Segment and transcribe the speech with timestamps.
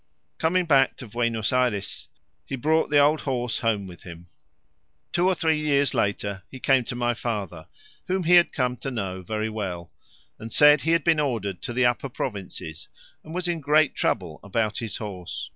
[0.39, 2.07] Coming back to Buenos Ayres
[2.47, 4.25] he brought the old horse home with him.
[5.13, 7.67] Two or three years later he came to my father,
[8.07, 9.91] whom he had come to know very well,
[10.39, 12.87] and said he had been ordered to the upper provinces
[13.23, 15.49] and was in great trouble about his horse.